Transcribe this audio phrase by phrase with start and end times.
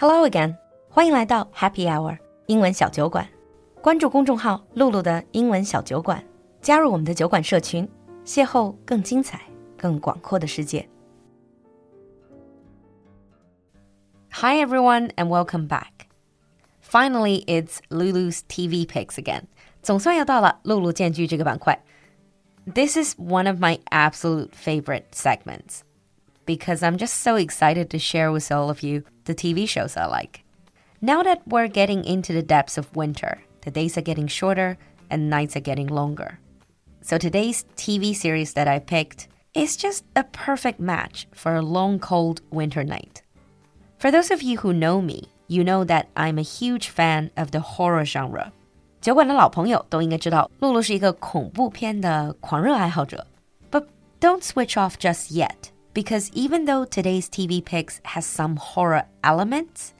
[0.00, 0.56] Hello again，
[0.88, 3.28] 欢迎来到 Happy Hour 英文小酒馆。
[3.82, 6.22] 关注公众号“璐璐的英文小酒馆”，
[6.62, 7.88] 加入我们的酒馆社群，
[8.24, 9.40] 邂逅更精彩、
[9.76, 10.88] 更广阔的世界。
[14.30, 16.06] Hi everyone and welcome back.
[16.80, 19.46] Finally, it's Lulu's TV picks again.
[19.82, 21.82] 总算要到了璐璐荐剧这个板块。
[22.72, 25.80] This is one of my absolute favorite segments
[26.46, 30.06] because I'm just so excited to share with all of you the TV shows I
[30.06, 30.42] like.
[31.00, 34.76] Now that we're getting into the depths of winter, the days are getting shorter
[35.08, 36.40] and nights are getting longer.
[37.02, 42.00] So today's TV series that I picked is just a perfect match for a long,
[42.00, 43.22] cold winter night.
[43.98, 47.52] For those of you who know me, you know that I'm a huge fan of
[47.52, 48.52] the horror genre.
[49.00, 53.26] 酒馆的老朋友都应该知道，璐璐是一个恐怖片的狂热爱好者。
[53.70, 53.86] But
[54.20, 59.92] don't switch off just yet because even though today's TV Picks has some horror elements,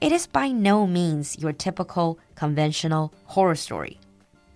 [0.00, 3.98] it is by no means your typical conventional horror story.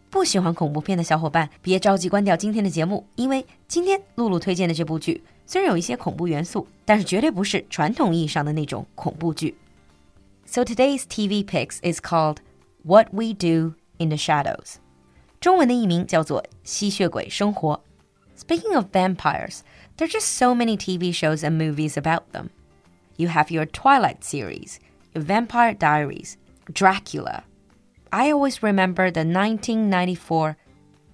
[0.09, 9.55] 不喜欢恐怖片的小伙伴，别着急关掉今天的节目，因为今天璐璐推荐的这部剧虽然有一些恐怖元素，但是绝对不是传统意义上的那种恐怖剧。
[10.47, 12.39] So today's TV picks is called
[12.85, 14.77] What We Do in the Shadows，
[15.41, 17.75] 中文的译名叫做《吸血鬼生活》。
[18.39, 19.61] Speaking of vampires,
[19.98, 22.50] there are just so many TV shows and movies about them.
[23.18, 24.80] You have your Twilight series,
[25.14, 26.38] your Vampire Diaries,
[26.72, 27.44] Dracula.
[28.12, 30.58] I always remember the 1994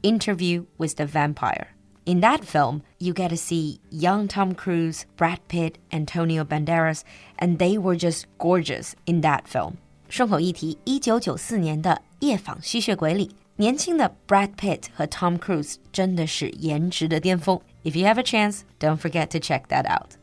[0.03, 1.75] Interview with the Vampire.
[2.05, 7.03] In that film, you get to see young Tom Cruise, Brad Pitt, Antonio Banderas,
[7.37, 9.77] and they were just gorgeous in that film.
[10.07, 11.91] 顺口一提，一九九四年的《
[12.25, 17.59] 夜访吸血鬼》里，年轻的 Brad Pitt 和 Tom Cruise 真的是颜值的巅峰。
[17.84, 20.16] If you have a chance, don't forget to check that out.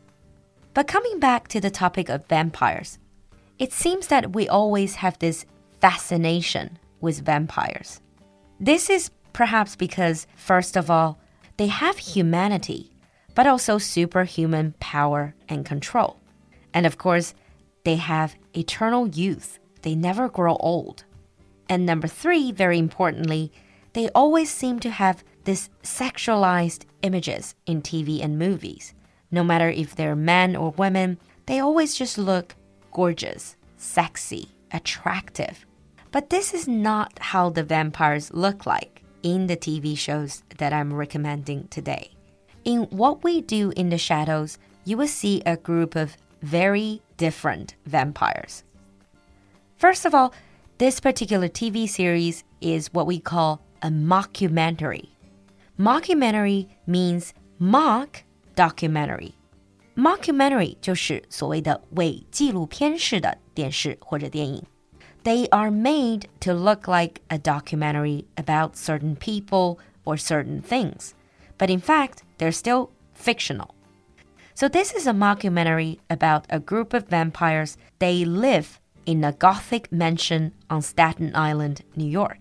[0.72, 2.98] But coming back to the topic of vampires,
[3.58, 5.44] it seems that we always have this
[5.80, 8.00] fascination with vampires.
[8.58, 11.18] This is perhaps because, first of all,
[11.56, 12.90] they have humanity,
[13.34, 16.18] but also superhuman power and control.
[16.72, 17.34] And of course,
[17.84, 19.58] they have eternal youth.
[19.82, 21.04] They never grow old.
[21.68, 23.52] And number three, very importantly,
[23.92, 28.94] they always seem to have this sexualized images in TV and movies.
[29.32, 32.54] No matter if they're men or women, they always just look
[32.92, 35.66] gorgeous, sexy, attractive.
[36.12, 40.94] But this is not how the vampires look like in the TV shows that I'm
[40.94, 42.12] recommending today.
[42.64, 47.74] In What We Do in the Shadows, you will see a group of very different
[47.86, 48.62] vampires.
[49.78, 50.32] First of all,
[50.78, 55.08] this particular TV series is what we call a mockumentary.
[55.79, 58.23] Mockumentary means mock
[58.55, 59.33] documentary.
[59.95, 64.63] Mockumentary 就是所谓的伪纪录片式的电视或者电影。
[65.23, 71.13] They are made to look like a documentary about certain people or certain things,
[71.57, 73.73] but in fact, they're still fictional.
[74.53, 77.75] So this is a mockumentary about a group of vampires.
[77.99, 82.38] They live in a Gothic mansion on Staten Island, New York.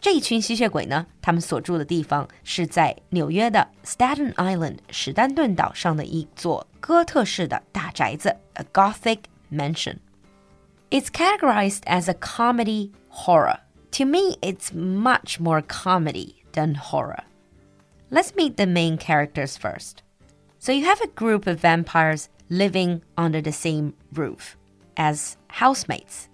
[0.00, 9.20] 这一群吸血鬼呢，他们所住的地方是在纽约的 Staten Island 史丹顿岛上的一座哥特式的大宅子，a Gothic
[9.50, 9.96] mansion.
[10.90, 13.60] It's categorized as a comedy horror.
[13.92, 17.24] To me, it's much more comedy than horror.
[18.10, 20.02] Let's meet the main characters first.
[20.58, 24.56] So you have a group of vampires living under the same roof
[24.96, 26.28] as housemates.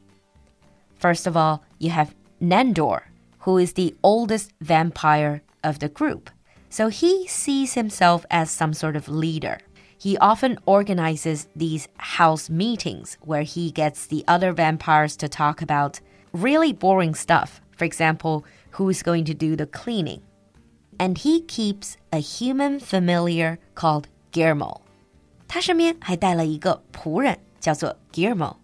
[0.99, 3.03] First of all, you have Nandor,
[3.45, 6.31] who is the oldest vampire of the group.
[6.69, 9.59] So he sees himself as some sort of leader.
[9.99, 16.01] He often organizes these house meetings where he gets the other vampires to talk about
[16.33, 17.61] really boring stuff.
[17.77, 20.23] For example, who is going to do the cleaning.
[20.99, 24.83] And he keeps a human familiar called Guillermo.
[25.49, 28.57] 他身边还带了一个仆人，叫做 Guillermo.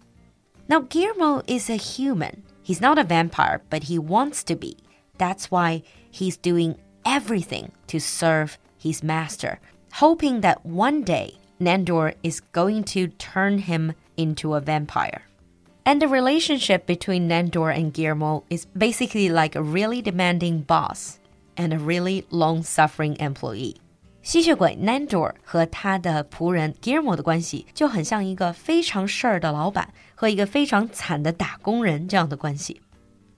[0.67, 2.43] Now, Guillermo is a human.
[2.62, 4.76] He's not a vampire, but he wants to be.
[5.18, 9.60] That's why he's doing everything to serve his master,
[9.94, 15.22] hoping that one day Nandor is going to turn him into a vampire.
[15.84, 21.18] And the relationship between Nandor and Guillermo is basically like a really demanding boss
[21.56, 23.81] and a really long suffering employee.
[24.27, 32.81] 吸血鬼 Nandor 和他的仆人 Guillermo 的关系就很像一个非常事儿的老板和一个非常惨的打工人这样的关系。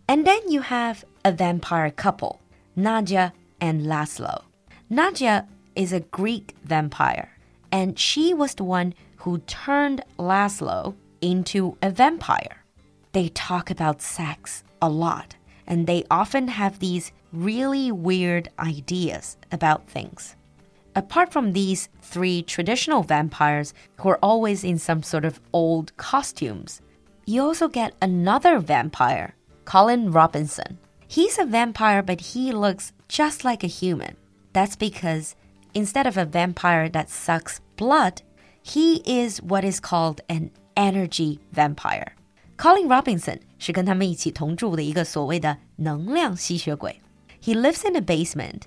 [0.08, 2.38] And then you have a vampire couple,
[2.76, 4.42] Nadia and Laszlo.
[4.90, 5.46] Nadia
[5.76, 7.30] is a Greek vampire,
[7.70, 12.64] and she was the one who turned Laszlo into a vampire.
[13.12, 15.36] They talk about sex a lot,
[15.68, 20.36] and they often have these really weird ideas about things.
[20.96, 26.82] Apart from these three traditional vampires who are always in some sort of old costumes,
[27.26, 29.36] you also get another vampire,
[29.66, 30.78] Colin Robinson.
[31.08, 34.16] He's a vampire, but he looks just like a human.
[34.54, 35.36] That's because
[35.74, 38.22] instead of a vampire that sucks blood,
[38.62, 42.16] he is what is called an energy vampire.
[42.58, 47.00] Colin Robinson 是跟他们一起同住的一个所谓的能量吸血鬼。
[47.42, 48.64] He lives in a basement.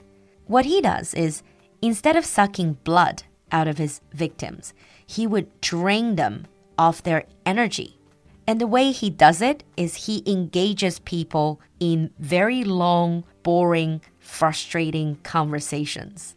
[0.46, 1.42] What he does is
[1.80, 4.72] instead of sucking blood out of his victims,
[5.06, 6.44] he would drain them
[6.76, 7.98] of their energy.
[8.46, 15.18] And the way he does it is he engages people in very long, boring, frustrating
[15.22, 16.34] conversations.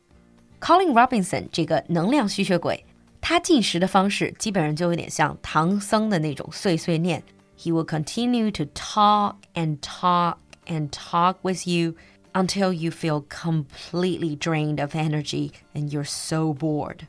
[0.60, 2.86] Colin Robinson 这个能量吸血鬼，
[3.22, 7.24] 他进食的方式基本上就有点像唐僧的那种碎碎念。
[7.58, 10.38] He will continue to talk and talk
[10.68, 11.96] and talk with you
[12.34, 17.08] until you feel completely drained of energy and you're so bored.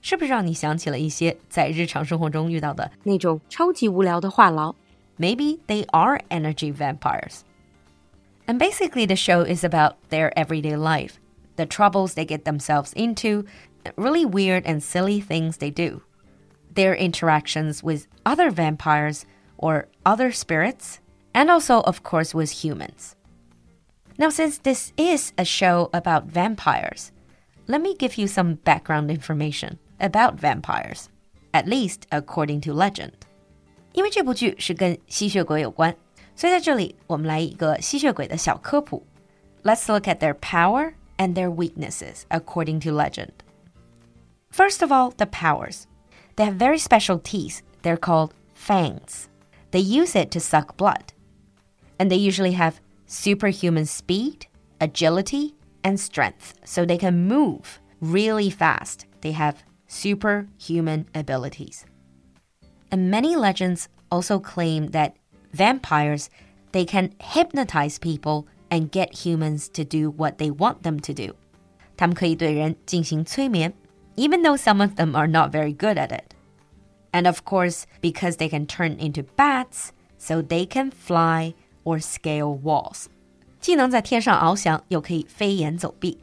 [0.00, 4.74] 是不是让你想起了一些在日常生活中遇到的那种超级无聊的话痨？
[5.18, 7.40] Maybe they are energy vampires.
[8.46, 11.14] And basically, the show is about their everyday life,
[11.56, 13.44] the troubles they get themselves into,
[13.96, 16.00] really weird and silly things they do,
[16.72, 19.26] their interactions with other vampires
[19.58, 21.00] or other spirits,
[21.34, 23.16] and also, of course, with humans.
[24.22, 27.12] Now, since this is a show about vampires,
[27.66, 31.08] let me give you some background information about vampires,
[31.52, 33.12] at least according to legend.
[33.92, 35.94] 因为这部剧是跟吸血鬼有关，
[36.34, 39.06] 所以在这里我们来一个吸血鬼的小科普。
[39.62, 43.32] Let's look at their power and their weaknesses according to legend.
[44.50, 45.84] First of all, the powers.
[46.36, 47.60] They have very special teeth.
[47.82, 49.26] They're called fangs.
[49.72, 51.12] They use it to suck blood.
[51.98, 54.46] And they usually have superhuman speed,
[54.80, 59.06] agility, and strength, so they can move really fast.
[59.20, 61.86] They have superhuman abilities.
[62.90, 65.16] And many legends also claim that
[65.52, 66.30] vampires
[66.72, 71.34] they can hypnotize people and get humans to do what they want them to do.
[71.96, 73.72] 他们可以对人进行催眠,
[74.16, 76.34] even though some of them are not very good at it.
[77.12, 81.54] And of course, because they can turn into bats, so they can fly
[81.84, 83.06] or scale walls.
[83.60, 86.18] 既能在天上翱翔，又可以飞檐走壁.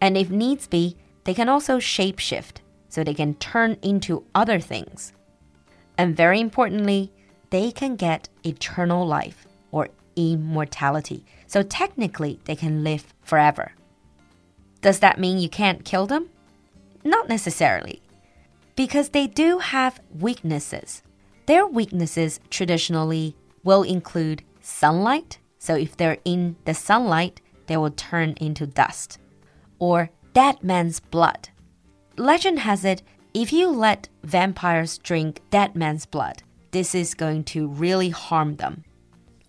[0.00, 5.10] And if needs be, they can also shapeshift, so they can turn into other things.
[5.96, 7.10] And very importantly,
[7.50, 11.22] they can get eternal life or immortality.
[11.46, 13.72] So technically, they can live forever.
[14.80, 16.28] Does that mean you can't kill them?
[17.04, 18.00] Not necessarily,
[18.76, 21.02] because they do have weaknesses.
[21.46, 23.34] Their weaknesses traditionally
[23.64, 25.38] will include sunlight.
[25.58, 29.18] So if they're in the sunlight, they will turn into dust.
[29.78, 31.50] Or dead man's blood.
[32.16, 33.02] Legend has it
[33.34, 38.84] if you let vampires drink dead man's blood, this is going to really harm them.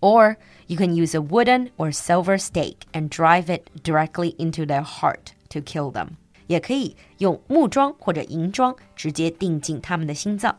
[0.01, 0.37] Or
[0.67, 5.33] you can use a wooden or silver stake and drive it directly into their heart
[5.49, 6.17] to kill them.
[6.47, 10.57] 也可以用木桩或者银桩直接钉进他们的心脏，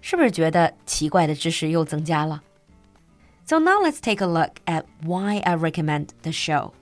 [0.00, 2.42] 是不是觉得奇怪的知识又增加了
[3.48, 6.72] ？So now let's take a look at why I recommend the show.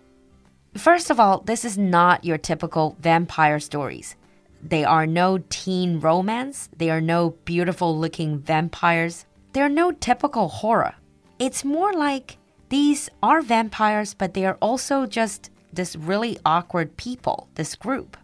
[0.76, 4.17] First of all, this is not your typical vampire stories.
[4.62, 6.69] They are no teen romance.
[6.76, 9.26] They are no beautiful looking vampires.
[9.52, 10.95] They are no typical horror.
[11.38, 12.38] It's more like
[12.69, 18.17] these are vampires, but they are also just this really awkward people, this group.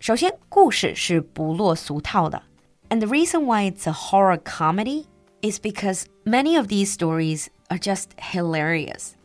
[0.00, 2.42] 首先，故事是不落俗套的.
[2.88, 5.06] And the reason why it's a horror comedy
[5.40, 9.16] is because many of these stories are just hilarious.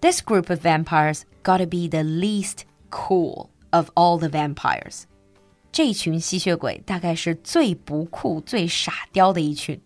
[0.00, 5.06] This group of vampires gotta be the least cool of all the vampires.
[5.70, 9.80] 这群吸血鬼大概是最不酷、最傻雕的一群。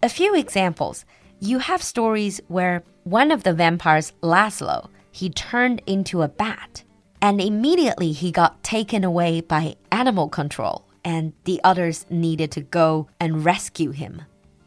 [0.00, 1.02] A few examples.
[1.40, 6.84] You have stories where one of the vampires, Laszlo, he turned into a bat,
[7.20, 13.08] and immediately he got taken away by animal control, and the others needed to go
[13.18, 14.22] and rescue him.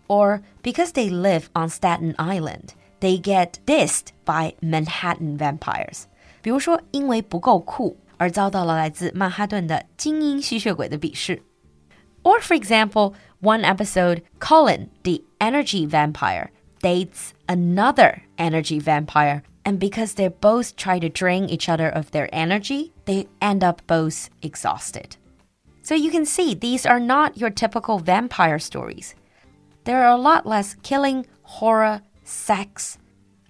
[0.07, 6.03] Or because they live on Staten Island, they get dissed by Manhattan vampires.
[6.41, 11.41] 比如说，因为不够酷，而遭到了来自曼哈顿的精英吸血鬼的鄙视。
[12.23, 16.49] Or, for example, one episode, Colin, the energy vampire,
[16.81, 22.29] dates another energy vampire, and because they both try to drain each other of their
[22.33, 25.17] energy, they end up both exhausted.
[25.81, 29.15] So you can see these are not your typical vampire stories.
[29.87, 32.97] there are a lot less killing, horror, sex,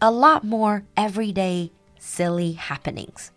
[0.01, 3.32] a lot more everyday silly happenings.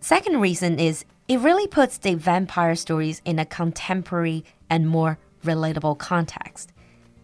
[0.00, 5.96] Second reason is it really puts the vampire stories in a contemporary and more relatable
[5.98, 6.68] context.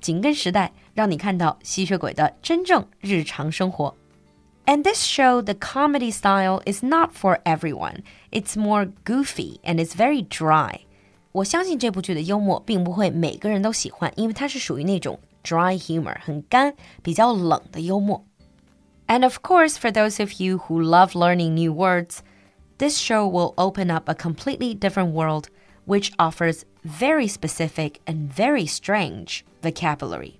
[0.00, 3.95] 紧跟时代，让你看到吸血鬼的真正日常生活。
[4.65, 8.03] And this show, the comedy style is not for everyone.
[8.31, 10.84] It's more goofy and it's very dry.
[11.35, 18.25] 我相信这部剧的幽默并不会每个人都喜欢，因为它是属于那种 dry humor，很干、比较冷的幽默。
[19.07, 22.19] And of course, for those of you who love learning new words,
[22.79, 25.47] this show will open up a completely different world
[25.87, 30.39] which offers very specific and very strange vocabulary.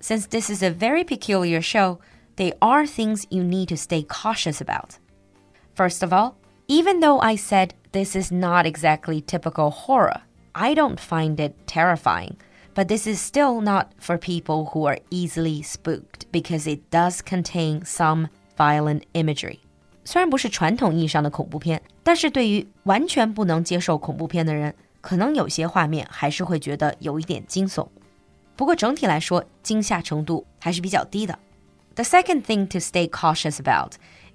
[0.00, 1.98] Since this is a very peculiar show,
[2.36, 4.98] there are things you need to stay cautious about.
[5.74, 6.36] First of all,
[6.68, 12.36] even though I said this is not exactly typical horror, I don't find it terrifying.
[12.74, 17.84] But this is still not for people who are easily spooked because it does contain
[17.84, 19.58] some violent imagery.
[20.04, 27.86] 虽然不是传统意义上的恐怖片，但是对于完全不能接受恐怖片的人，可能有些画面还是会觉得有一点惊悚。
[28.56, 31.38] 不过整体来说，惊吓程度还是比较低的。
[31.94, 33.94] the second thing to stay cautious about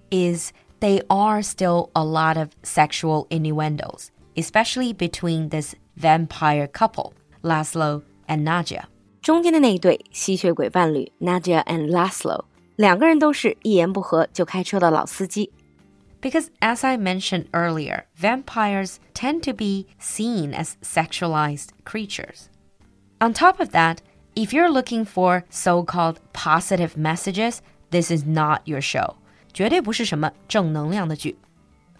[0.09, 8.03] is they are still a lot of sexual innuendos, especially between this vampire couple, Laszlo
[8.27, 8.85] and Nadia.
[9.21, 12.45] 中间的那一对吸血鬼伴侣 Nadia and Laszlo，
[12.77, 15.51] 两个人都是一言不合就开车的老司机。
[16.21, 22.47] Because as I mentioned earlier, vampires tend to be seen as sexualized creatures.
[23.19, 23.99] On top of that,
[24.35, 27.59] if you're looking for so called positive messages,
[27.91, 29.15] this is not your show.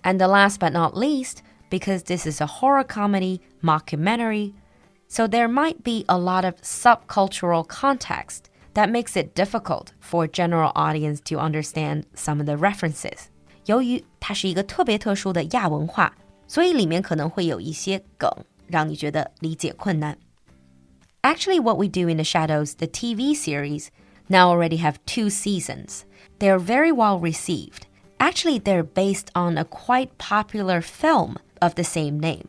[0.02, 4.54] And the last but not least, because this is a horror comedy mockumentary,
[5.08, 10.72] so there might be a lot of subcultural context that makes it difficult for general
[10.76, 13.30] audience to understand some of the references.
[13.66, 16.14] 由于它是一个特别特殊的亚文化，
[16.48, 18.32] 所以里面可能会有一些梗，
[18.68, 20.18] 让你觉得理解困难。
[21.22, 23.90] Actually, what we do in the shadows, the TV series,
[24.28, 26.04] now already have two seasons.
[26.40, 27.88] They are very well received.
[28.20, 32.48] Actually, they're based on a quite popular film of the same name.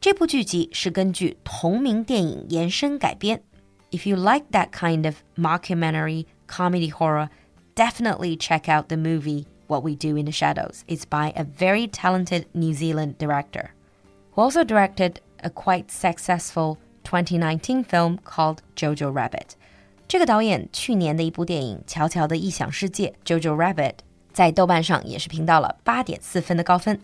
[0.00, 3.42] 这部剧集是根据同名电影延伸改编。
[3.90, 7.28] If you like that kind of mockumentary comedy horror,
[7.74, 10.84] definitely check out the movie What We Do in the Shadows.
[10.86, 13.74] It's by a very talented New Zealand director
[14.32, 19.56] who also directed a quite successful 2019 film called Jojo Rabbit。
[20.08, 23.94] 这个导演去年的一部电影《乔乔的异想世界》（Jojo Rabbit）
[24.32, 27.00] 在豆瓣上也是评到了八点四分的高分。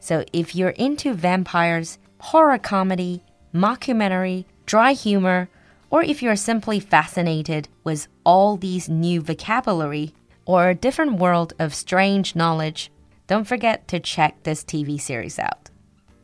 [0.00, 3.20] So if you're into vampires, horror comedy,
[3.52, 5.48] mockumentary, dry humor,
[5.90, 10.12] or if you're simply fascinated with all these new vocabulary
[10.44, 12.90] or a different world of strange knowledge,
[13.26, 15.70] don't forget to check this TV series out.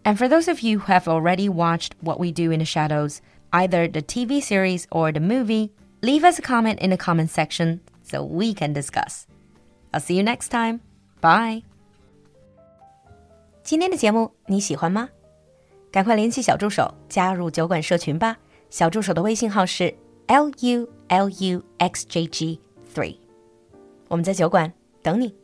[0.05, 3.21] And for those of you who have already watched What We Do in the Shadows,
[3.53, 7.81] either the TV series or the movie, leave us a comment in the comment section
[8.03, 9.27] so we can discuss.
[9.93, 10.81] I'll see you next time.
[11.21, 11.63] Bye.
[13.63, 15.09] 今天的节目你喜欢吗？
[15.91, 18.37] 赶快联系小助手加入酒馆社群吧。
[18.71, 19.95] 小助手的微信号是
[20.27, 22.59] l u l u x j g
[22.95, 23.19] three，
[24.09, 25.35] 我们在酒馆等你。